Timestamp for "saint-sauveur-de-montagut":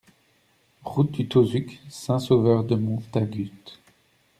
1.87-3.53